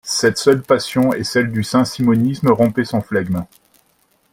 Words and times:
Cette 0.03 0.39
seule 0.39 0.63
passion 0.63 1.13
et 1.13 1.23
celle 1.23 1.51
du 1.51 1.63
saint-simonisme 1.63 2.49
rompaient 2.49 2.85
son 2.85 3.01
flegme. 3.01 3.45